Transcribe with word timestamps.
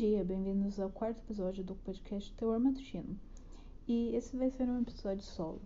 dia, 0.00 0.24
bem-vindos 0.24 0.80
ao 0.80 0.88
quarto 0.88 1.18
episódio 1.18 1.62
do 1.62 1.74
podcast 1.74 2.32
Teor 2.32 2.58
Matutino. 2.58 3.20
E 3.86 4.16
esse 4.16 4.34
vai 4.34 4.48
ser 4.48 4.66
um 4.66 4.80
episódio 4.80 5.22
solo. 5.22 5.60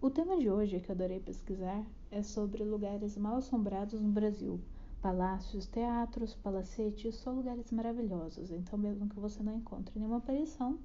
O 0.00 0.10
tema 0.10 0.36
de 0.36 0.50
hoje, 0.50 0.80
que 0.80 0.90
adorei 0.90 1.20
pesquisar, 1.20 1.86
é 2.10 2.20
sobre 2.20 2.64
lugares 2.64 3.16
mal 3.16 3.36
assombrados 3.36 4.00
no 4.00 4.10
Brasil. 4.10 4.60
Palácios, 5.00 5.68
teatros, 5.68 6.34
palacetes, 6.34 7.14
só 7.14 7.30
lugares 7.30 7.70
maravilhosos. 7.70 8.50
Então, 8.50 8.76
mesmo 8.76 9.08
que 9.08 9.20
você 9.20 9.40
não 9.40 9.58
encontre 9.58 9.96
nenhuma 9.96 10.16
aparição, 10.16 10.76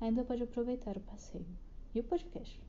ainda 0.00 0.24
pode 0.24 0.42
aproveitar 0.42 0.96
o 0.96 1.00
passeio. 1.00 1.46
E 1.94 2.00
o 2.00 2.04
podcast. 2.04 2.60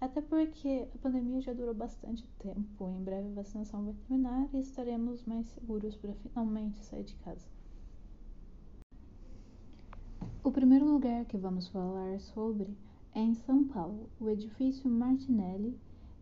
Até 0.00 0.22
porque 0.22 0.88
a 0.94 0.98
pandemia 0.98 1.42
já 1.42 1.52
durou 1.52 1.74
bastante 1.74 2.26
tempo, 2.38 2.88
em 2.88 3.04
breve 3.04 3.28
a 3.28 3.34
vacinação 3.34 3.84
vai 3.84 3.92
terminar 3.92 4.48
e 4.54 4.60
estaremos 4.60 5.24
mais 5.24 5.46
seguros 5.48 5.94
para 5.94 6.14
finalmente 6.14 6.82
sair 6.82 7.04
de 7.04 7.14
casa. 7.16 7.46
O 10.44 10.52
primeiro 10.52 10.84
lugar 10.84 11.24
que 11.24 11.38
vamos 11.38 11.68
falar 11.68 12.20
sobre 12.20 12.76
é 13.14 13.20
em 13.22 13.32
São 13.32 13.64
Paulo, 13.64 14.10
o 14.20 14.28
edifício 14.28 14.90
Martinelli 14.90 15.74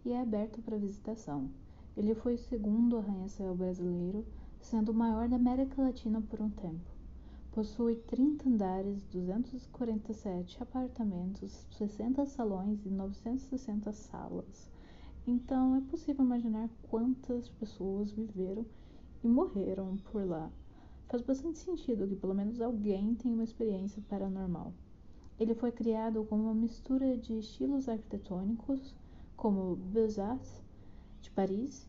e 0.05 0.13
é 0.13 0.21
aberto 0.21 0.63
para 0.63 0.79
visitação. 0.79 1.51
Ele 1.97 2.15
foi 2.15 2.37
o 2.37 2.39
segundo 2.39 2.97
arranha-céu 2.97 3.53
brasileiro, 3.53 4.25
sendo 4.61 4.93
o 4.93 4.95
maior 4.95 5.29
da 5.29 5.35
América 5.35 5.83
Latina 5.83 6.21
por 6.21 6.41
um 6.41 6.51
tempo. 6.51 6.89
Possui 7.51 7.97
30 7.97 8.49
andares, 8.49 9.03
247 9.07 10.63
apartamentos, 10.63 11.67
60 11.77 12.25
salões 12.27 12.87
e 12.87 12.91
960 12.91 13.93
salas. 13.93 14.71
Então 15.27 15.75
é 15.75 15.81
possível 15.81 16.25
imaginar 16.25 16.71
quantas 16.89 17.49
pessoas 17.49 18.13
viveram 18.13 18.65
e 19.25 19.27
morreram 19.27 19.97
por 20.13 20.25
lá 20.25 20.49
faz 21.13 21.21
bastante 21.21 21.59
sentido 21.59 22.09
que 22.09 22.17
pelo 22.17 22.35
menos 22.35 22.59
alguém 22.59 23.15
tenha 23.15 23.35
uma 23.35 23.45
experiência 23.45 24.03
paranormal. 24.09 24.73
Ele 25.39 25.55
foi 25.55 25.71
criado 25.71 26.25
como 26.25 26.45
uma 26.45 26.55
mistura 26.55 27.19
de 27.19 27.39
estilos 27.39 27.87
arquitetônicos, 27.87 28.95
como 29.37 29.77
Beaux-Arts 29.77 30.63
de 31.21 31.31
Paris, 31.33 31.87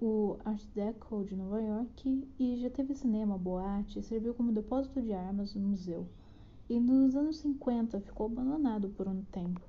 o 0.00 0.36
Art 0.44 0.64
Deco 0.74 1.24
de 1.24 1.36
Nova 1.36 1.62
York 1.62 2.28
e 2.40 2.56
já 2.56 2.68
teve 2.68 2.92
cinema, 2.92 3.38
boate, 3.38 4.02
serviu 4.02 4.34
como 4.34 4.50
depósito 4.50 5.00
de 5.00 5.12
armas 5.12 5.54
no 5.54 5.60
museu. 5.60 6.04
E 6.68 6.80
nos 6.80 7.14
anos 7.14 7.36
50 7.36 8.00
ficou 8.00 8.26
abandonado 8.26 8.88
por 8.88 9.06
um 9.06 9.22
tempo. 9.30 9.60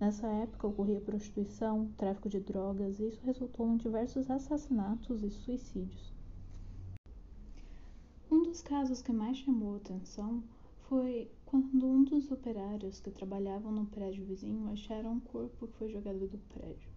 Nessa 0.00 0.26
época 0.26 0.68
ocorria 0.68 1.02
prostituição, 1.02 1.90
tráfico 1.98 2.30
de 2.30 2.40
drogas 2.40 2.98
e 2.98 3.08
isso 3.08 3.20
resultou 3.24 3.68
em 3.68 3.76
diversos 3.76 4.30
assassinatos 4.30 5.22
e 5.22 5.28
suicídios. 5.28 6.17
Dos 8.48 8.62
casos 8.62 9.02
que 9.02 9.12
mais 9.12 9.36
chamou 9.36 9.76
atenção 9.76 10.42
foi 10.88 11.30
quando 11.44 11.86
um 11.86 12.02
dos 12.02 12.32
operários 12.32 12.98
que 12.98 13.10
trabalhavam 13.10 13.70
no 13.70 13.84
prédio 13.84 14.24
vizinho 14.24 14.72
acharam 14.72 15.12
um 15.12 15.20
corpo 15.20 15.66
que 15.66 15.76
foi 15.76 15.90
jogado 15.90 16.26
do 16.26 16.38
prédio. 16.54 16.88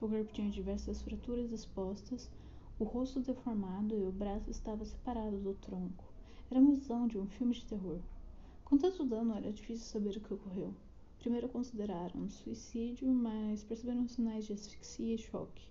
O 0.00 0.08
corpo 0.08 0.32
tinha 0.32 0.48
diversas 0.48 1.02
fraturas 1.02 1.50
expostas, 1.50 2.30
o 2.78 2.84
rosto 2.84 3.18
deformado 3.18 3.98
e 3.98 4.06
o 4.06 4.12
braço 4.12 4.48
estava 4.48 4.84
separado 4.84 5.38
do 5.38 5.54
tronco. 5.54 6.04
Era 6.48 6.60
uma 6.60 6.70
visão 6.76 7.08
de 7.08 7.18
um 7.18 7.26
filme 7.26 7.52
de 7.52 7.64
terror. 7.64 7.98
Com 8.64 8.78
tanto 8.78 9.04
dano, 9.04 9.34
era 9.34 9.52
difícil 9.52 9.84
saber 9.84 10.16
o 10.16 10.20
que 10.20 10.34
ocorreu. 10.34 10.72
Primeiro 11.18 11.48
consideraram 11.48 12.30
suicídio, 12.30 13.12
mas 13.12 13.64
perceberam 13.64 14.06
sinais 14.06 14.46
de 14.46 14.52
asfixia 14.52 15.16
e 15.16 15.18
choque. 15.18 15.66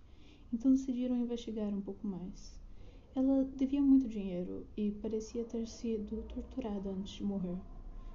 Então 0.52 0.72
decidiram 0.72 1.16
investigar 1.16 1.74
um 1.74 1.80
pouco 1.80 2.06
mais. 2.06 2.61
Ela 3.14 3.44
devia 3.58 3.82
muito 3.82 4.08
dinheiro 4.08 4.66
e 4.78 4.90
parecia 4.90 5.44
ter 5.44 5.68
sido 5.68 6.24
torturada 6.24 6.92
antes 6.92 7.16
de 7.16 7.24
morrer. 7.24 7.58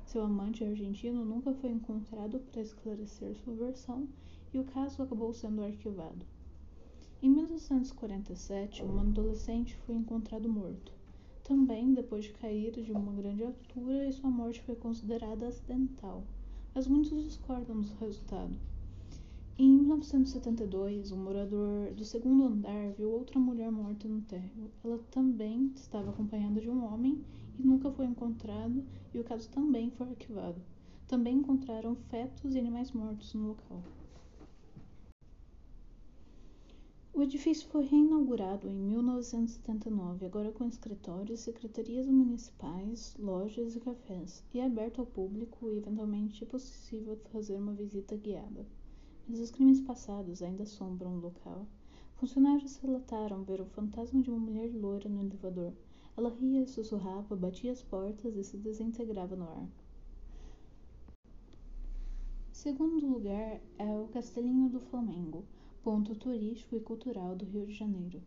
Seu 0.07 0.23
amante 0.23 0.65
argentino 0.65 1.23
nunca 1.23 1.53
foi 1.53 1.69
encontrado 1.71 2.41
para 2.41 2.63
esclarecer 2.63 3.37
sua 3.37 3.53
versão 3.55 4.09
e 4.55 4.59
o 4.59 4.65
caso 4.65 5.03
acabou 5.03 5.35
sendo 5.35 5.63
arquivado. 5.63 6.25
Em 7.23 7.29
1947, 7.29 8.85
um 8.85 8.99
adolescente 8.99 9.77
foi 9.85 9.97
encontrado 9.97 10.49
morto. 10.49 10.93
Também 11.45 11.93
depois 11.93 12.25
de 12.25 12.33
cair 12.33 12.73
de 12.73 12.91
uma 12.91 13.13
grande 13.13 13.45
altura 13.45 14.09
e 14.09 14.13
sua 14.13 14.31
morte 14.31 14.63
foi 14.63 14.77
considerada 14.77 15.49
acidental, 15.49 16.25
mas 16.75 16.87
muitos 16.87 17.23
discordam 17.23 17.83
do 17.83 17.95
resultado. 17.97 18.57
Em 19.59 19.71
1972, 19.71 21.13
um 21.13 21.17
morador 21.17 21.91
do 21.95 22.05
segundo 22.05 22.45
andar 22.45 22.93
viu 22.93 23.11
outra 23.11 23.41
mulher 23.41 23.71
morta 23.73 24.07
no 24.07 24.21
térreo. 24.21 24.71
Ela 24.85 24.99
também 25.11 25.73
estava 25.75 26.11
acompanhada 26.11 26.61
de 26.61 26.69
um 26.69 26.85
homem 26.85 27.25
e 27.59 27.63
nunca 27.63 27.91
foi 27.91 28.05
encontrado, 28.05 28.85
e 29.15 29.19
o 29.19 29.25
caso 29.25 29.49
também 29.49 29.91
foi 29.93 30.11
arquivado. 30.11 30.61
Também 31.09 31.39
encontraram 31.39 31.97
fetos 32.11 32.55
e 32.55 32.59
animais 32.59 32.93
mortos 32.93 33.33
no 33.33 33.49
local. 33.49 33.83
O 37.15 37.23
edifício 37.23 37.67
foi 37.69 37.87
reinaugurado 37.87 38.69
em 38.69 38.77
1979, 38.77 40.27
agora 40.27 40.53
com 40.53 40.67
escritórios, 40.67 41.41
secretarias 41.41 42.07
municipais, 42.07 43.17
lojas 43.19 43.75
e 43.75 43.81
cafés, 43.81 44.45
e 44.53 44.61
é 44.61 44.67
aberto 44.67 45.01
ao 45.01 45.07
público 45.07 45.71
e 45.71 45.79
eventualmente 45.79 46.45
é 46.45 46.47
possível 46.47 47.19
fazer 47.33 47.57
uma 47.57 47.73
visita 47.73 48.15
guiada 48.17 48.67
mas 49.29 49.41
os 49.41 49.51
crimes 49.51 49.81
passados 49.81 50.43
ainda 50.43 50.63
assombram 50.63 51.15
o 51.17 51.21
local. 51.21 51.67
Funcionários 52.17 52.77
relataram 52.77 53.43
ver 53.45 53.61
o 53.61 53.67
fantasma 53.67 54.23
de 54.23 54.31
uma 54.31 54.39
mulher 54.39 54.73
loira 54.75 55.09
no 55.09 55.23
elevador. 55.23 55.73
Ela 56.17 56.31
ria, 56.31 56.67
sussurrava, 56.67 57.37
batia 57.37 57.73
as 57.73 57.83
portas 57.83 58.37
e 58.37 58.43
se 58.43 58.57
desintegrava 58.57 59.37
no 59.37 59.49
ar. 59.49 59.69
Segundo 62.53 63.07
lugar 63.07 63.61
é 63.79 63.99
o 63.99 64.09
Castelinho 64.09 64.71
do 64.71 64.81
Flamengo, 64.81 65.45
ponto 65.83 66.15
turístico 66.17 66.75
e 66.75 66.81
cultural 66.81 67.37
do 67.37 67.45
Rio 67.45 67.67
de 67.67 67.73
Janeiro. 67.73 68.23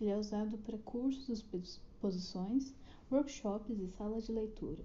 Ele 0.00 0.10
é 0.10 0.16
usado 0.16 0.56
para 0.58 0.78
cursos, 0.78 1.28
exposições, 1.28 2.72
workshops 3.10 3.78
e 3.78 3.88
salas 3.88 4.24
de 4.24 4.32
leitura. 4.32 4.84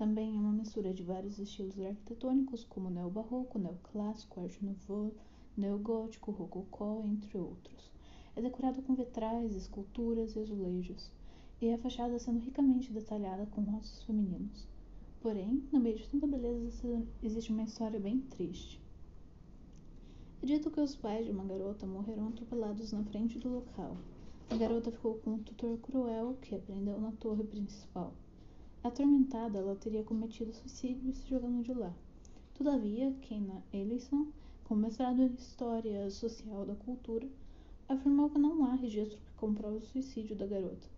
Também 0.00 0.34
é 0.34 0.40
uma 0.40 0.52
mistura 0.52 0.94
de 0.94 1.02
vários 1.02 1.38
estilos 1.38 1.78
arquitetônicos, 1.78 2.64
como 2.64 2.88
neobarroco, 2.88 3.58
neoclássico, 3.58 4.40
arte 4.40 4.64
nouveau, 4.64 5.12
neogótico, 5.54 6.30
rococó, 6.30 7.02
entre 7.04 7.36
outros. 7.36 7.90
É 8.34 8.40
decorado 8.40 8.80
com 8.80 8.94
vitrais, 8.94 9.54
esculturas 9.54 10.34
e 10.34 10.38
azulejos, 10.38 11.12
e 11.60 11.70
a 11.70 11.76
fachada 11.76 12.18
sendo 12.18 12.40
ricamente 12.40 12.90
detalhada 12.90 13.44
com 13.44 13.60
rostos 13.60 14.02
femininos. 14.04 14.66
Porém, 15.20 15.68
no 15.70 15.78
meio 15.78 15.98
de 15.98 16.08
tanta 16.08 16.26
beleza 16.26 17.06
existe 17.22 17.52
uma 17.52 17.64
história 17.64 18.00
bem 18.00 18.20
triste. 18.20 18.80
É 20.42 20.46
dito 20.46 20.70
que 20.70 20.80
os 20.80 20.96
pais 20.96 21.26
de 21.26 21.30
uma 21.30 21.44
garota 21.44 21.86
morreram 21.86 22.28
atropelados 22.28 22.90
na 22.90 23.04
frente 23.04 23.38
do 23.38 23.50
local. 23.50 23.98
A 24.48 24.56
garota 24.56 24.90
ficou 24.90 25.16
com 25.16 25.32
um 25.32 25.42
tutor 25.42 25.76
cruel 25.76 26.38
que 26.40 26.54
aprendeu 26.54 26.98
na 26.98 27.12
torre 27.12 27.44
principal. 27.44 28.14
Atormentada, 28.82 29.58
ela 29.58 29.76
teria 29.76 30.02
cometido 30.02 30.54
suicídio 30.54 31.12
se 31.12 31.28
jogando 31.28 31.62
de 31.62 31.74
lá. 31.74 31.94
Todavia, 32.54 33.12
Keina 33.20 33.62
Ellison, 33.70 34.28
com 34.64 34.74
mestrado 34.74 35.20
em 35.20 35.34
História 35.34 36.10
Social 36.10 36.64
da 36.64 36.74
Cultura, 36.74 37.28
afirmou 37.86 38.30
que 38.30 38.38
não 38.38 38.64
há 38.64 38.74
registro 38.74 39.18
que 39.18 39.32
comprove 39.36 39.76
o 39.76 39.82
suicídio 39.82 40.34
da 40.34 40.46
garota. 40.46 40.88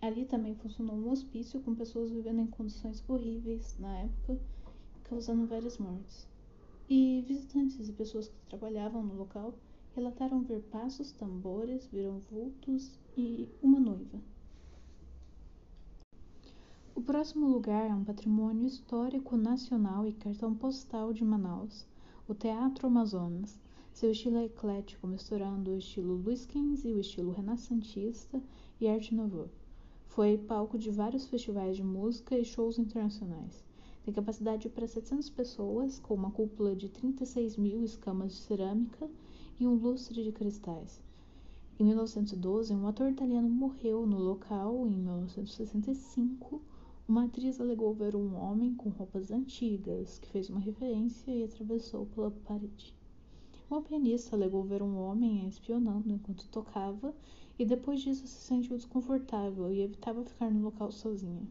Ali 0.00 0.24
também 0.24 0.56
funcionou 0.56 0.96
um 0.96 1.08
hospício 1.08 1.60
com 1.60 1.72
pessoas 1.72 2.10
vivendo 2.10 2.40
em 2.40 2.48
condições 2.48 3.04
horríveis 3.06 3.76
na 3.78 3.96
época, 3.98 4.40
causando 5.04 5.46
várias 5.46 5.78
mortes. 5.78 6.26
E 6.88 7.22
visitantes 7.28 7.88
e 7.88 7.92
pessoas 7.92 8.26
que 8.26 8.34
trabalhavam 8.48 9.04
no 9.04 9.14
local 9.14 9.54
relataram 9.94 10.42
ver 10.42 10.62
passos, 10.62 11.12
tambores, 11.12 11.86
viram 11.92 12.18
vultos 12.18 12.98
e 13.16 13.48
uma 13.62 13.78
noiva. 13.78 14.18
O 17.00 17.02
próximo 17.02 17.48
lugar 17.48 17.88
é 17.88 17.94
um 17.94 18.04
patrimônio 18.04 18.66
histórico 18.66 19.34
nacional 19.34 20.06
e 20.06 20.12
cartão 20.12 20.54
postal 20.54 21.14
de 21.14 21.24
Manaus, 21.24 21.86
o 22.28 22.34
Teatro 22.34 22.88
Amazonas. 22.88 23.58
Seu 23.90 24.10
estilo 24.10 24.36
é 24.36 24.44
eclético, 24.44 25.06
misturando 25.06 25.70
o 25.70 25.78
estilo 25.78 26.16
Luiz 26.16 26.42
XV 26.42 26.90
e 26.90 26.92
o 26.92 27.00
estilo 27.00 27.32
renascentista 27.32 28.42
e 28.78 28.86
arte 28.86 29.14
nouveau. 29.14 29.48
Foi 30.08 30.36
palco 30.36 30.76
de 30.76 30.90
vários 30.90 31.24
festivais 31.24 31.74
de 31.74 31.82
música 31.82 32.36
e 32.36 32.44
shows 32.44 32.78
internacionais. 32.78 33.64
Tem 34.04 34.12
capacidade 34.12 34.68
para 34.68 34.86
700 34.86 35.30
pessoas, 35.30 35.98
com 35.98 36.12
uma 36.12 36.30
cúpula 36.30 36.76
de 36.76 36.90
36 36.90 37.56
mil 37.56 37.82
escamas 37.82 38.32
de 38.32 38.40
cerâmica 38.40 39.08
e 39.58 39.66
um 39.66 39.72
lustre 39.72 40.22
de 40.22 40.32
cristais. 40.32 41.00
Em 41.78 41.84
1912, 41.84 42.74
um 42.74 42.86
ator 42.86 43.10
italiano 43.10 43.48
morreu 43.48 44.06
no 44.06 44.18
local. 44.18 44.86
Em 44.86 44.90
1965, 44.90 46.60
uma 47.10 47.24
atriz 47.24 47.60
alegou 47.60 47.92
ver 47.92 48.14
um 48.14 48.36
homem 48.36 48.72
com 48.72 48.88
roupas 48.88 49.32
antigas, 49.32 50.20
que 50.20 50.28
fez 50.28 50.48
uma 50.48 50.60
referência 50.60 51.32
e 51.32 51.42
atravessou 51.42 52.06
pela 52.06 52.30
parede. 52.30 52.94
Uma 53.68 53.82
pianista 53.82 54.36
alegou 54.36 54.62
ver 54.62 54.80
um 54.80 54.96
homem 54.96 55.48
espionando 55.48 56.08
enquanto 56.08 56.46
tocava 56.46 57.12
e 57.58 57.64
depois 57.64 58.00
disso 58.00 58.28
se 58.28 58.40
sentiu 58.42 58.76
desconfortável 58.76 59.72
e 59.72 59.80
evitava 59.80 60.24
ficar 60.24 60.52
no 60.52 60.62
local 60.62 60.92
sozinha. 60.92 61.42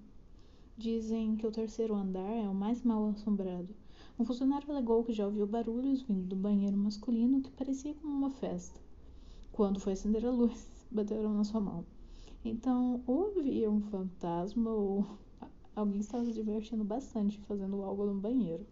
Dizem 0.77 1.35
que 1.35 1.45
o 1.45 1.51
terceiro 1.51 1.93
andar 1.93 2.37
é 2.37 2.47
o 2.47 2.55
mais 2.55 2.81
mal 2.81 3.09
assombrado. 3.09 3.75
Um 4.17 4.23
funcionário 4.23 4.71
alegou 4.71 5.03
que 5.03 5.11
já 5.11 5.25
ouviu 5.25 5.45
barulhos 5.45 6.03
vindo 6.03 6.25
do 6.25 6.37
banheiro 6.37 6.77
masculino 6.77 7.41
que 7.41 7.51
parecia 7.51 7.93
como 7.95 8.13
uma 8.13 8.29
festa. 8.29 8.79
Quando 9.51 9.81
foi 9.81 9.91
acender 9.91 10.25
a 10.25 10.31
luz, 10.31 10.71
bateram 10.89 11.33
na 11.33 11.43
sua 11.43 11.59
mão. 11.59 11.83
Então, 12.45 13.03
ou 13.05 13.33
havia 13.37 13.69
um 13.69 13.81
fantasma 13.81 14.71
ou 14.71 15.05
alguém 15.79 16.01
estava 16.01 16.25
se 16.25 16.33
divertindo 16.33 16.83
bastante 16.83 17.39
fazendo 17.39 17.81
algo 17.83 18.05
no 18.05 18.19
banheiro. 18.19 18.65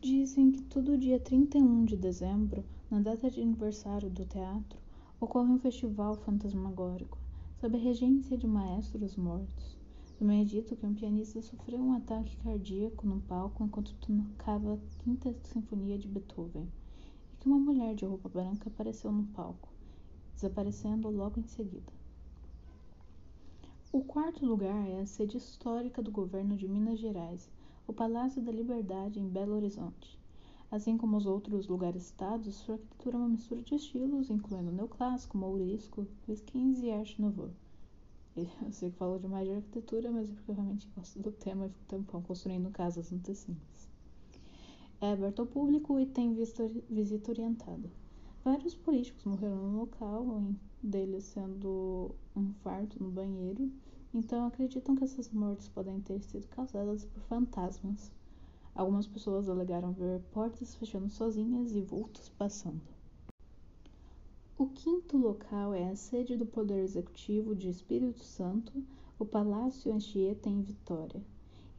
Dizem 0.00 0.50
que 0.50 0.60
todo 0.62 0.98
dia 0.98 1.20
31 1.20 1.84
de 1.84 1.96
dezembro, 1.96 2.64
na 2.90 3.00
data 3.00 3.30
de 3.30 3.40
aniversário 3.40 4.10
do 4.10 4.24
teatro, 4.24 4.78
ocorre 5.20 5.50
um 5.50 5.58
festival 5.58 6.16
fantasmagórico, 6.16 7.16
sob 7.60 7.76
a 7.76 7.80
regência 7.80 8.36
de 8.36 8.46
maestros 8.46 9.16
mortos. 9.16 9.78
Também 10.18 10.42
é 10.42 10.44
dito 10.44 10.76
que 10.76 10.84
um 10.84 10.94
pianista 10.94 11.40
sofreu 11.40 11.80
um 11.80 11.92
ataque 11.92 12.36
cardíaco 12.38 13.06
no 13.06 13.20
palco 13.20 13.64
enquanto 13.64 13.94
tocava 13.94 14.74
a 14.74 15.02
Quinta 15.02 15.34
Sinfonia 15.44 15.96
de 15.96 16.08
Beethoven, 16.08 16.68
e 17.32 17.36
que 17.36 17.46
uma 17.46 17.58
mulher 17.58 17.94
de 17.94 18.04
roupa 18.04 18.28
branca 18.28 18.68
apareceu 18.68 19.10
no 19.10 19.24
palco, 19.28 19.68
desaparecendo 20.34 21.08
logo 21.08 21.40
em 21.40 21.46
seguida. 21.46 22.03
O 23.94 24.02
quarto 24.02 24.44
lugar 24.44 24.88
é 24.88 24.98
a 24.98 25.06
sede 25.06 25.36
histórica 25.36 26.02
do 26.02 26.10
governo 26.10 26.56
de 26.56 26.66
Minas 26.66 26.98
Gerais, 26.98 27.48
o 27.86 27.92
Palácio 27.92 28.42
da 28.42 28.50
Liberdade 28.50 29.20
em 29.20 29.28
Belo 29.28 29.54
Horizonte. 29.54 30.18
Assim 30.68 30.98
como 30.98 31.16
os 31.16 31.26
outros 31.26 31.68
lugares-estados, 31.68 32.56
sua 32.56 32.74
arquitetura 32.74 33.14
é 33.14 33.20
uma 33.20 33.28
mistura 33.28 33.62
de 33.62 33.76
estilos, 33.76 34.30
incluindo 34.30 34.72
neoclássico, 34.72 35.38
mourisco, 35.38 36.08
XV 36.26 36.84
e 36.84 36.90
Arte 36.90 37.22
Nouveau. 37.22 37.50
Eu 38.34 38.72
sei 38.72 38.90
que 38.90 38.96
falou 38.96 39.20
demais 39.20 39.46
de 39.46 39.54
arquitetura, 39.54 40.10
mas 40.10 40.28
é 40.28 40.32
porque 40.32 40.50
eu 40.50 40.56
realmente 40.56 40.88
gosto 40.96 41.20
do 41.20 41.30
tema 41.30 41.66
e 41.66 41.68
fico 41.68 41.84
tempão 41.84 42.20
construindo 42.20 42.72
casas 42.72 43.12
no 43.12 43.20
The. 43.20 43.32
É 45.02 45.12
aberto 45.12 45.38
ao 45.38 45.46
público 45.46 46.00
e 46.00 46.06
tem 46.06 46.34
visita 46.34 47.30
orientada. 47.30 47.88
Vários 48.42 48.74
políticos 48.74 49.22
morreram 49.22 49.54
no 49.54 49.78
local, 49.78 50.24
um 50.24 50.56
deles 50.84 51.24
sendo 51.24 52.14
um 52.36 52.42
infarto 52.42 53.02
no 53.02 53.10
banheiro, 53.10 53.72
então 54.12 54.46
acreditam 54.46 54.94
que 54.94 55.02
essas 55.02 55.30
mortes 55.30 55.68
podem 55.68 56.00
ter 56.00 56.20
sido 56.22 56.46
causadas 56.48 57.04
por 57.04 57.20
fantasmas. 57.22 58.12
Algumas 58.74 59.06
pessoas 59.06 59.48
alegaram 59.48 59.92
ver 59.92 60.20
portas 60.32 60.74
fechando 60.74 61.08
sozinhas 61.08 61.72
e 61.72 61.80
vultos 61.80 62.28
passando. 62.28 62.82
O 64.56 64.66
quinto 64.66 65.16
local 65.16 65.74
é 65.74 65.88
a 65.88 65.96
sede 65.96 66.36
do 66.36 66.46
Poder 66.46 66.78
Executivo 66.78 67.56
de 67.56 67.68
Espírito 67.68 68.22
Santo, 68.22 68.84
o 69.18 69.24
Palácio 69.24 69.92
Anchieta 69.92 70.48
em 70.48 70.62
Vitória. 70.62 71.22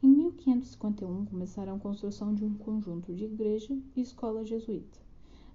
Em 0.02 0.08
1551 0.08 1.24
começaram 1.24 1.76
a 1.76 1.78
construção 1.78 2.34
de 2.34 2.44
um 2.44 2.54
conjunto 2.54 3.14
de 3.14 3.24
igreja 3.24 3.74
e 3.94 4.00
escola 4.02 4.44
jesuíta, 4.44 4.98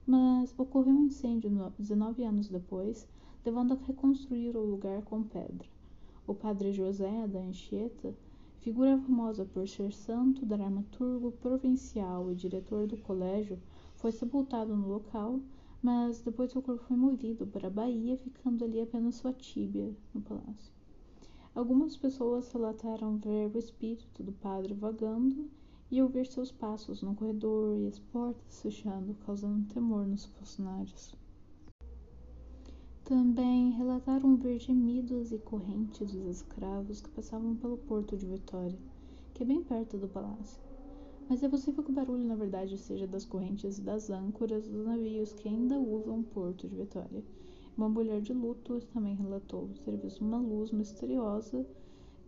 mas 0.06 0.54
ocorreu 0.58 0.94
um 0.94 1.06
incêndio 1.06 1.52
19 1.78 2.24
anos 2.24 2.50
depois, 2.50 3.08
levando 3.46 3.74
a 3.74 3.78
reconstruir 3.88 4.56
o 4.56 4.66
lugar 4.66 5.02
com 5.04 5.24
pedra. 5.24 5.68
O 6.28 6.34
padre 6.34 6.72
José 6.72 7.28
da 7.28 7.40
Anchieta, 7.40 8.14
figura 8.60 8.98
famosa 8.98 9.46
por 9.46 9.68
ser 9.68 9.92
santo, 9.92 10.46
dramaturgo 10.46 11.32
provincial 11.34 12.32
e 12.32 12.36
diretor 12.36 12.88
do 12.88 12.98
colégio, 12.98 13.60
foi 13.96 14.12
sepultado 14.12 14.76
no 14.76 14.88
local, 14.88 15.40
mas 15.82 16.22
depois 16.22 16.52
seu 16.52 16.62
corpo 16.62 16.84
foi 16.86 16.98
movido 16.98 17.46
para 17.48 17.68
a 17.68 17.72
Bahia, 17.72 18.18
ficando 18.18 18.64
ali 18.64 18.80
apenas 18.80 19.16
sua 19.16 19.34
tíbia 19.34 19.96
no 20.14 20.22
palácio. 20.22 20.72
Algumas 21.54 21.98
pessoas 21.98 22.52
relataram 22.52 23.18
ver 23.18 23.52
o 23.54 23.58
espírito 23.58 24.24
do 24.24 24.32
padre 24.32 24.74
vagando 24.74 25.50
e 25.92 26.02
ouvir 26.02 26.26
seus 26.26 26.52
passos 26.52 27.04
no 27.04 27.14
corredor 27.14 27.78
e 27.78 27.86
as 27.86 28.00
portas 28.00 28.62
fechando, 28.62 29.14
causando 29.26 29.68
temor 29.74 30.08
nos 30.08 30.24
funcionários. 30.26 31.14
Também 33.04 33.72
relataram 33.72 34.38
ver 34.38 34.58
gemidos 34.58 35.34
e 35.34 35.38
correntes 35.38 36.14
dos 36.14 36.38
escravos 36.38 37.02
que 37.02 37.10
passavam 37.10 37.58
pelo 37.58 37.78
porto 37.78 38.16
de 38.16 38.26
Vitória, 38.26 38.80
que 39.34 39.44
é 39.44 39.46
bem 39.46 39.62
perto 39.62 39.98
do 39.98 40.08
palácio. 40.08 40.64
Mas 41.28 41.44
é 41.44 41.50
possível 41.50 41.84
que 41.84 41.92
o 41.92 41.94
barulho, 41.94 42.24
na 42.24 42.36
verdade, 42.36 42.78
seja 42.78 43.06
das 43.06 43.26
correntes 43.26 43.78
e 43.78 43.82
das 43.82 44.10
âncoras 44.10 44.66
dos 44.66 44.86
navios 44.86 45.34
que 45.34 45.50
ainda 45.50 45.78
usam 45.78 46.22
o 46.22 46.24
porto 46.24 46.70
de 46.70 46.76
Vitória. 46.76 47.22
Uma 47.76 47.90
mulher 47.90 48.22
de 48.22 48.32
luto 48.32 48.80
também 48.94 49.16
relatou 49.16 49.70
ter 49.84 49.98
visto 49.98 50.24
uma 50.24 50.38
luz 50.38 50.72
misteriosa 50.72 51.66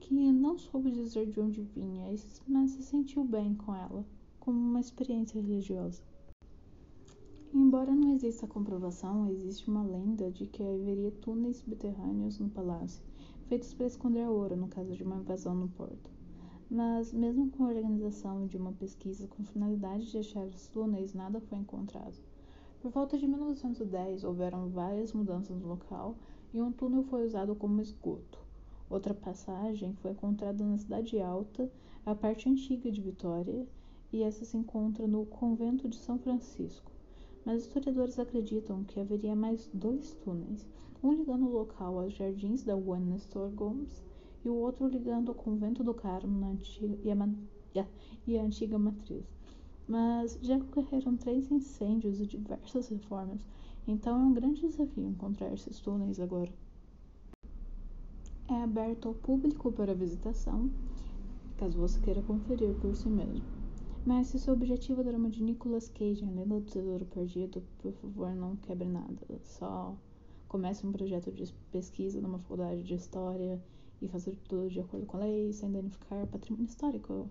que 0.03 0.33
não 0.33 0.57
soube 0.57 0.91
dizer 0.91 1.27
de 1.27 1.39
onde 1.39 1.61
vinha, 1.61 2.13
mas 2.45 2.71
se 2.71 2.83
sentiu 2.83 3.23
bem 3.23 3.55
com 3.55 3.73
ela, 3.73 4.05
como 4.37 4.59
uma 4.59 4.81
experiência 4.81 5.41
religiosa. 5.41 6.03
Embora 7.53 7.95
não 7.95 8.13
exista 8.13 8.45
comprovação, 8.45 9.29
existe 9.29 9.69
uma 9.69 9.81
lenda 9.81 10.29
de 10.29 10.45
que 10.45 10.61
haveria 10.61 11.09
túneis 11.09 11.55
subterrâneos 11.57 12.37
no 12.37 12.49
palácio, 12.49 13.01
feitos 13.47 13.73
para 13.73 13.87
esconder 13.87 14.27
ouro 14.27 14.57
no 14.57 14.67
caso 14.67 14.93
de 14.93 15.03
uma 15.03 15.15
invasão 15.15 15.55
no 15.55 15.69
porto. 15.69 16.11
Mas, 16.69 17.13
mesmo 17.13 17.49
com 17.51 17.63
a 17.63 17.69
organização 17.69 18.45
de 18.45 18.57
uma 18.57 18.73
pesquisa 18.73 19.25
com 19.29 19.45
finalidade 19.45 20.11
de 20.11 20.17
achar 20.17 20.45
os 20.45 20.67
túneis, 20.67 21.13
nada 21.13 21.39
foi 21.39 21.57
encontrado. 21.59 22.17
Por 22.81 22.91
volta 22.91 23.17
de 23.17 23.25
1910, 23.25 24.25
houveram 24.25 24.67
várias 24.67 25.13
mudanças 25.13 25.57
no 25.61 25.69
local 25.69 26.17
e 26.53 26.61
um 26.61 26.73
túnel 26.73 27.03
foi 27.03 27.25
usado 27.25 27.55
como 27.55 27.79
esgoto. 27.79 28.42
Outra 28.93 29.13
passagem 29.13 29.93
foi 29.95 30.11
encontrada 30.11 30.63
na 30.63 30.77
Cidade 30.77 31.19
Alta, 31.19 31.69
a 32.05 32.13
parte 32.13 32.47
antiga 32.47 32.91
de 32.91 33.01
Vitória, 33.01 33.67
e 34.11 34.21
essa 34.21 34.45
se 34.45 34.55
encontra 34.55 35.07
no 35.07 35.25
Convento 35.25 35.89
de 35.89 35.97
São 35.97 36.19
Francisco 36.19 36.93
mas 37.45 37.63
historiadores 37.63 38.17
acreditam 38.19 38.83
que 38.83 38.99
haveria 38.99 39.35
mais 39.35 39.69
dois 39.73 40.13
túneis, 40.23 40.65
um 41.03 41.13
ligando 41.13 41.45
o 41.45 41.51
local 41.51 41.99
aos 41.99 42.13
jardins 42.13 42.63
da 42.63 42.75
Nestor 42.75 43.49
Gomes 43.49 44.01
e 44.45 44.49
o 44.49 44.55
outro 44.55 44.87
ligando 44.87 45.29
ao 45.29 45.35
convento 45.35 45.83
do 45.83 45.93
Carmo 45.93 46.51
antiga, 46.51 46.97
e, 47.03 47.11
a, 47.11 47.87
e 48.25 48.37
a 48.37 48.43
antiga 48.43 48.79
matriz. 48.79 49.25
Mas 49.87 50.39
já 50.41 50.57
ocorreram 50.57 51.17
três 51.17 51.51
incêndios 51.51 52.21
e 52.21 52.25
diversas 52.25 52.87
reformas, 52.87 53.45
então 53.85 54.21
é 54.21 54.25
um 54.25 54.33
grande 54.33 54.61
desafio 54.61 55.05
encontrar 55.05 55.53
esses 55.53 55.79
túneis 55.79 56.19
agora. 56.19 56.51
É 58.53 58.61
aberto 58.61 59.07
ao 59.07 59.15
público 59.15 59.71
para 59.71 59.95
visitação, 59.95 60.69
caso 61.57 61.75
você 61.75 61.99
queira 61.99 62.21
conferir 62.21 62.75
por 62.75 62.95
si 62.95 63.09
mesmo. 63.09 63.43
Mas 64.05 64.27
se 64.27 64.37
seu 64.37 64.53
objetivo 64.53 65.01
é 65.01 65.03
o 65.03 65.07
drama 65.07 65.27
de 65.27 65.41
Nicolas 65.41 65.89
Cage, 65.89 66.23
além 66.23 66.47
do 66.47 66.61
Tesouro 66.61 67.03
Perdido, 67.03 67.63
por 67.79 67.91
favor, 67.93 68.35
não 68.35 68.55
quebre 68.57 68.87
nada. 68.87 69.17
Só 69.41 69.97
comece 70.47 70.85
um 70.85 70.91
projeto 70.91 71.31
de 71.31 71.51
pesquisa 71.71 72.21
numa 72.21 72.37
faculdade 72.37 72.83
de 72.83 72.93
História 72.93 73.59
e 73.99 74.07
fazer 74.07 74.37
tudo 74.47 74.69
de 74.69 74.81
acordo 74.81 75.07
com 75.07 75.17
a 75.17 75.21
lei, 75.21 75.51
sem 75.51 75.71
danificar 75.71 76.27
patrimônio 76.27 76.67
histórico. 76.69 77.27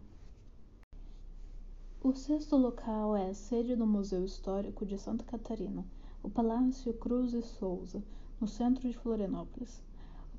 O 2.03 2.13
sexto 2.15 2.57
local 2.57 3.17
é 3.17 3.31
a 3.31 3.35
sede 3.35 3.77
do 3.77 3.87
Museu 3.87 4.25
Histórico 4.25 4.85
de 4.85 4.99
Santa 4.99 5.25
Catarina, 5.25 5.87
o 6.21 6.29
Palácio 6.29 6.93
Cruz 6.95 7.33
e 7.33 7.43
Souza, 7.43 8.03
no 8.41 8.49
centro 8.49 8.89
de 8.89 8.99
Florianópolis. 8.99 9.81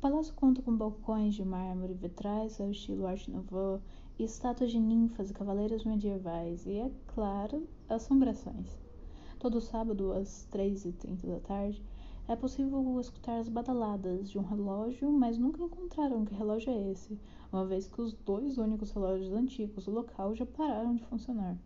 Palácio 0.04 0.34
conta 0.34 0.62
com 0.62 0.76
balcões 0.76 1.34
de 1.34 1.46
mármore, 1.46 1.94
vitrais 1.94 2.60
ao 2.60 2.70
estilo 2.70 3.08
Art 3.08 3.26
Nouveau 3.30 3.80
estátuas 4.20 4.70
de 4.70 4.78
ninfas 4.78 5.32
e 5.32 5.34
cavaleiros 5.34 5.86
medievais 5.86 6.66
e, 6.66 6.74
é 6.74 6.92
claro, 7.08 7.66
assombrações. 7.88 8.78
Todo 9.40 9.62
sábado, 9.62 10.12
às 10.12 10.46
3h30 10.52 11.26
da 11.26 11.40
tarde, 11.40 11.82
é 12.28 12.36
possível 12.36 13.00
escutar 13.00 13.40
as 13.40 13.48
badaladas 13.48 14.30
de 14.30 14.38
um 14.38 14.44
relógio, 14.44 15.10
mas 15.10 15.38
nunca 15.38 15.64
encontraram 15.64 16.26
que 16.26 16.36
relógio 16.36 16.74
é 16.74 16.92
esse, 16.92 17.18
uma 17.50 17.66
vez 17.66 17.88
que 17.88 18.02
os 18.02 18.12
dois 18.12 18.58
únicos 18.58 18.92
relógios 18.92 19.32
antigos 19.32 19.86
do 19.86 19.92
local 19.92 20.36
já 20.36 20.46
pararam 20.46 20.96
de 20.96 21.06
funcionar. 21.06 21.58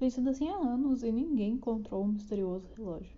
Vem 0.00 0.10
sendo 0.10 0.30
assim 0.30 0.48
há 0.48 0.56
anos 0.56 1.04
e 1.04 1.12
ninguém 1.12 1.52
encontrou 1.52 2.02
o 2.02 2.06
um 2.06 2.08
misterioso 2.08 2.68
relógio. 2.76 3.17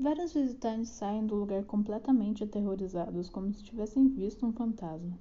Vários 0.00 0.32
visitantes 0.32 0.90
saem 0.90 1.26
do 1.26 1.34
lugar 1.34 1.64
completamente 1.64 2.44
aterrorizados, 2.44 3.28
como 3.28 3.52
se 3.52 3.64
tivessem 3.64 4.06
visto 4.06 4.46
um 4.46 4.52
fantasma. 4.52 5.18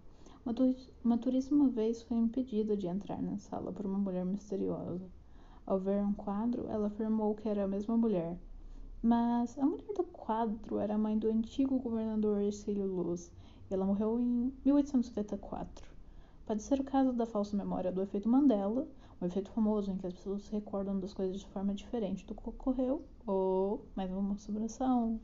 Uma 1.03 1.17
turista 1.17 1.55
uma 1.55 1.67
vez 1.67 2.03
foi 2.03 2.17
impedida 2.17 2.77
de 2.77 2.85
entrar 2.85 3.19
na 3.19 3.39
sala 3.39 3.73
por 3.73 3.87
uma 3.87 3.97
mulher 3.97 4.23
misteriosa. 4.23 5.09
Ao 5.65 5.79
ver 5.79 6.03
um 6.03 6.13
quadro, 6.13 6.67
ela 6.69 6.87
afirmou 6.89 7.33
que 7.33 7.49
era 7.49 7.63
a 7.63 7.67
mesma 7.67 7.97
mulher. 7.97 8.37
Mas 9.01 9.57
a 9.57 9.65
mulher 9.65 9.93
do 9.95 10.03
quadro 10.03 10.77
era 10.77 10.93
a 10.93 10.97
mãe 10.97 11.17
do 11.17 11.27
antigo 11.27 11.79
governador 11.79 12.39
Ercílio 12.39 12.85
Luz, 12.85 13.31
e 13.71 13.73
ela 13.73 13.83
morreu 13.83 14.19
em 14.19 14.53
1874. 14.63 15.89
Pode 16.45 16.61
ser 16.61 16.79
o 16.79 16.83
caso 16.83 17.13
da 17.13 17.25
falsa 17.25 17.57
memória 17.57 17.91
do 17.91 18.03
efeito 18.03 18.29
Mandela, 18.29 18.87
um 19.19 19.25
efeito 19.25 19.51
famoso 19.51 19.91
em 19.91 19.97
que 19.97 20.05
as 20.05 20.13
pessoas 20.13 20.43
se 20.43 20.51
recordam 20.51 20.99
das 20.99 21.13
coisas 21.13 21.39
de 21.39 21.47
forma 21.47 21.73
diferente 21.73 22.25
do 22.25 22.35
que 22.35 22.49
ocorreu, 22.49 23.03
ou 23.25 23.85
mais 23.95 24.11
uma 24.11 24.35
assombração. 24.35 25.19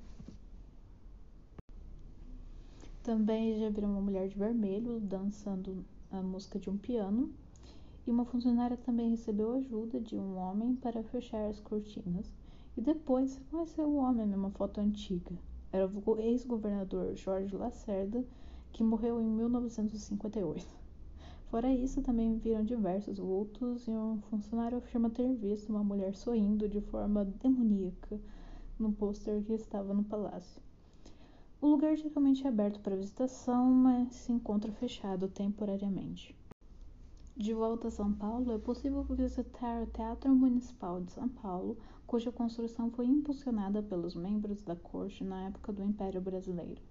Também 3.03 3.59
já 3.59 3.69
viram 3.69 3.91
uma 3.91 4.01
mulher 4.01 4.29
de 4.29 4.37
vermelho 4.37 4.99
dançando 4.99 5.85
a 6.09 6.21
música 6.21 6.57
de 6.57 6.69
um 6.69 6.77
piano. 6.77 7.31
E 8.07 8.11
uma 8.11 8.25
funcionária 8.25 8.77
também 8.77 9.09
recebeu 9.09 9.53
ajuda 9.53 9.99
de 9.99 10.17
um 10.17 10.37
homem 10.37 10.75
para 10.75 11.03
fechar 11.03 11.49
as 11.49 11.59
cortinas. 11.59 12.31
E 12.75 12.81
depois 12.81 13.35
reconheceu 13.35 13.87
o 13.87 13.97
homem 13.97 14.25
numa 14.25 14.49
foto 14.51 14.79
antiga. 14.79 15.31
Era 15.71 15.85
o 15.87 16.19
ex-governador 16.19 17.15
Jorge 17.15 17.55
Lacerda, 17.55 18.25
que 18.71 18.83
morreu 18.83 19.21
em 19.21 19.29
1958. 19.29 20.65
Fora 21.53 21.71
isso, 21.71 22.01
também 22.01 22.35
viram 22.39 22.63
diversos 22.63 23.19
vultos 23.19 23.87
e 23.87 23.91
um 23.91 24.19
funcionário 24.21 24.79
afirma 24.79 25.07
ter 25.07 25.31
visto 25.35 25.69
uma 25.69 25.83
mulher 25.83 26.15
sorrindo 26.15 26.67
de 26.67 26.81
forma 26.81 27.25
demoníaca 27.25 28.19
no 28.79 28.91
pôster 28.91 29.43
que 29.43 29.53
estava 29.53 29.93
no 29.93 30.03
palácio. 30.03 30.59
O 31.61 31.67
lugar 31.67 31.95
geralmente 31.95 32.43
é 32.43 32.49
aberto 32.49 32.79
para 32.79 32.95
visitação, 32.95 33.69
mas 33.69 34.15
se 34.15 34.31
encontra 34.31 34.71
fechado 34.71 35.27
temporariamente. 35.27 36.35
De 37.37 37.53
volta 37.53 37.89
a 37.89 37.91
São 37.91 38.11
Paulo, 38.11 38.51
é 38.51 38.57
possível 38.57 39.03
visitar 39.03 39.83
o 39.83 39.85
Teatro 39.85 40.33
Municipal 40.33 41.01
de 41.01 41.11
São 41.11 41.29
Paulo, 41.29 41.77
cuja 42.07 42.31
construção 42.31 42.89
foi 42.89 43.05
impulsionada 43.05 43.83
pelos 43.83 44.15
membros 44.15 44.63
da 44.63 44.75
corte 44.75 45.23
na 45.23 45.49
época 45.49 45.71
do 45.71 45.83
Império 45.83 46.19
Brasileiro. 46.19 46.81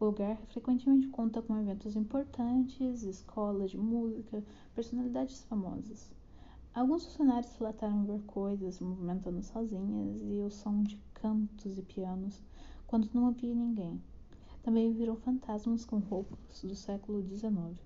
O 0.00 0.06
lugar 0.06 0.38
frequentemente 0.46 1.08
conta 1.08 1.42
com 1.42 1.60
eventos 1.60 1.94
importantes, 1.94 3.02
escolas 3.02 3.70
de 3.70 3.76
música, 3.76 4.42
personalidades 4.74 5.42
famosas. 5.42 6.10
Alguns 6.72 7.04
funcionários 7.04 7.54
relataram 7.56 8.06
ver 8.06 8.22
coisas 8.22 8.80
movimentando 8.80 9.42
sozinhas 9.42 10.22
e 10.22 10.40
o 10.40 10.48
som 10.48 10.82
de 10.82 10.98
cantos 11.12 11.76
e 11.76 11.82
pianos 11.82 12.40
quando 12.86 13.10
não 13.12 13.26
havia 13.26 13.54
ninguém. 13.54 14.00
Também 14.62 14.90
viram 14.90 15.16
fantasmas 15.16 15.84
com 15.84 15.98
roupas 15.98 16.62
do 16.64 16.74
século 16.74 17.22
XIX. 17.22 17.78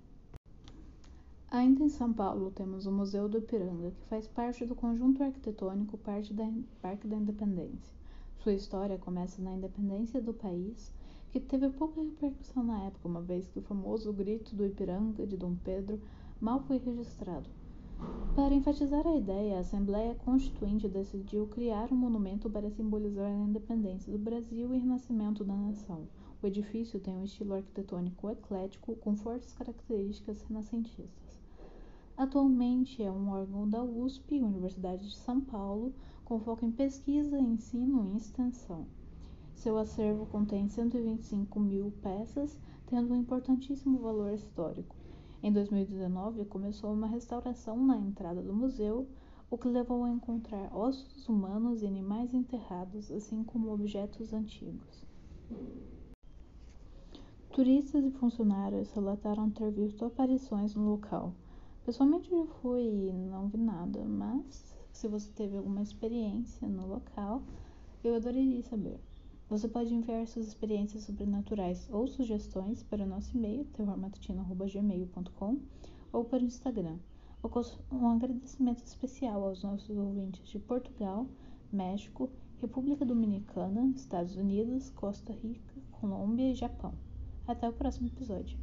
Ainda 1.50 1.83
em 1.83 1.88
São 1.88 2.12
Paulo, 2.12 2.52
temos 2.52 2.87
o 2.87 2.92
Museu 2.92 3.28
do 3.28 3.38
Ipiranga, 3.38 3.90
que 3.90 4.04
faz 4.04 4.28
parte 4.28 4.64
do 4.64 4.76
conjunto 4.76 5.21
arquitetônico 5.21 5.99
Parque 5.99 6.33
da 7.09 7.16
Independência. 7.16 7.92
Sua 8.38 8.52
história 8.52 8.99
começa 8.99 9.42
na 9.42 9.54
independência 9.54 10.21
do 10.21 10.33
país 10.33 10.94
que 11.40 11.40
teve 11.40 11.68
pouca 11.70 12.00
repercussão 12.00 12.62
na 12.62 12.84
época, 12.84 13.08
uma 13.08 13.20
vez 13.20 13.48
que 13.48 13.58
o 13.58 13.62
famoso 13.62 14.12
grito 14.12 14.54
do 14.54 14.64
Ipiranga 14.64 15.26
de 15.26 15.36
Dom 15.36 15.56
Pedro 15.64 16.00
mal 16.40 16.60
foi 16.60 16.78
registrado. 16.78 17.50
Para 18.36 18.54
enfatizar 18.54 19.04
a 19.04 19.16
ideia, 19.16 19.56
a 19.56 19.60
Assembleia 19.60 20.14
Constituinte 20.24 20.88
decidiu 20.88 21.48
criar 21.48 21.92
um 21.92 21.96
monumento 21.96 22.48
para 22.48 22.70
simbolizar 22.70 23.26
a 23.26 23.34
independência 23.34 24.12
do 24.12 24.18
Brasil 24.18 24.72
e 24.72 24.76
o 24.76 24.80
renascimento 24.80 25.42
da 25.42 25.56
nação. 25.56 26.06
O 26.40 26.46
edifício 26.46 27.00
tem 27.00 27.16
um 27.16 27.24
estilo 27.24 27.54
arquitetônico 27.54 28.30
eclético 28.30 28.94
com 28.94 29.16
fortes 29.16 29.52
características 29.54 30.40
renascentistas. 30.42 31.42
Atualmente 32.16 33.02
é 33.02 33.10
um 33.10 33.30
órgão 33.30 33.68
da 33.68 33.82
USP, 33.82 34.40
Universidade 34.40 35.08
de 35.08 35.16
São 35.16 35.40
Paulo, 35.40 35.92
com 36.24 36.38
foco 36.38 36.64
em 36.64 36.70
pesquisa, 36.70 37.40
ensino 37.40 38.12
e 38.12 38.16
extensão. 38.18 38.86
Seu 39.54 39.78
acervo 39.78 40.26
contém 40.26 40.68
125 40.68 41.58
mil 41.58 41.92
peças, 42.02 42.58
tendo 42.87 43.14
um 43.14 43.16
importantíssimo 43.16 43.99
valor 43.99 44.32
histórico. 44.32 44.94
Em 45.42 45.52
2019, 45.52 46.44
começou 46.46 46.92
uma 46.92 47.06
restauração 47.06 47.76
na 47.76 47.96
entrada 47.96 48.42
do 48.42 48.54
museu, 48.54 49.08
o 49.50 49.56
que 49.56 49.68
levou 49.68 50.04
a 50.04 50.11
encontrar 50.11 50.75
ossos 50.76 51.28
humanos 51.28 51.82
e 51.82 51.87
animais 51.87 52.34
enterrados, 52.34 53.11
assim 53.11 53.44
como 53.44 53.73
objetos 53.73 54.32
antigos. 54.32 55.06
Turistas 57.52 58.04
e 58.04 58.11
funcionários 58.11 58.90
relataram 58.90 59.49
ter 59.49 59.70
visto 59.70 60.04
aparições 60.04 60.75
no 60.75 60.90
local. 60.90 61.32
Pessoalmente 61.84 62.32
eu 62.32 62.46
fui 62.46 62.82
e 62.82 63.12
não 63.12 63.49
vi 63.49 63.58
nada, 63.58 64.04
mas 64.04 64.76
se 64.90 65.06
você 65.06 65.30
teve 65.30 65.56
alguma 65.56 65.82
experiência 65.82 66.66
no 66.68 66.87
local, 66.87 67.42
eu 68.02 68.14
adoraria 68.16 68.62
saber. 68.62 68.99
Você 69.48 69.68
pode 69.68 69.94
enviar 69.94 70.26
suas 70.26 70.48
experiências 70.48 71.04
sobrenaturais 71.04 71.88
ou 71.92 72.06
sugestões 72.06 72.82
para 72.82 73.04
o 73.04 73.06
nosso 73.06 73.36
e-mail, 73.36 73.64
terrormatutino.gmail.com 73.66 75.58
ou 76.12 76.24
para 76.24 76.42
o 76.42 76.46
Instagram. 76.46 76.96
Um 77.92 78.08
agradecimento 78.08 78.82
especial 78.84 79.44
aos 79.44 79.62
nossos 79.62 79.96
ouvintes 79.96 80.48
de 80.48 80.58
Portugal, 80.58 81.26
México, 81.70 82.30
República 82.60 83.04
Dominicana, 83.04 83.92
Estados 83.94 84.34
Unidos, 84.34 84.88
Costa 84.90 85.32
Rica, 85.32 85.74
Colômbia 85.92 86.50
e 86.50 86.54
Japão. 86.54 86.94
Até 87.46 87.68
o 87.68 87.72
próximo 87.72 88.06
episódio. 88.06 88.58